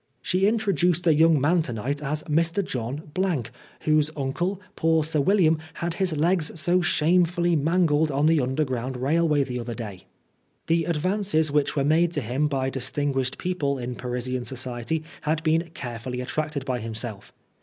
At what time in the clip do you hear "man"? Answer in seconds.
1.39-1.61